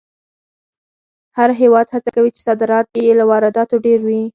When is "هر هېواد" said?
1.37-1.87